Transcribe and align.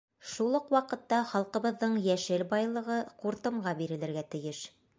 Шул 0.27 0.55
уҡ 0.59 0.71
ваҡытта 0.75 1.19
халҡыбыҙҙың 1.31 1.93
йәшел 2.05 2.45
байлығы 2.55 2.97
ҡуртымға 3.25 3.75
бирелергә 3.83 4.29
тейеш. 4.37 4.67